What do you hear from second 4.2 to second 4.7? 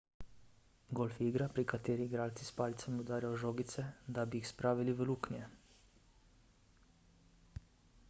bi jih